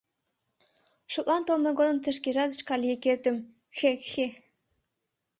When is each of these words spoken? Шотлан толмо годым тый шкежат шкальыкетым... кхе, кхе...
Шотлан 1.11 1.41
толмо 1.47 1.71
годым 1.79 1.97
тый 2.03 2.13
шкежат 2.17 2.51
шкальыкетым... 2.59 3.35
кхе, 3.73 3.91
кхе... 4.01 4.27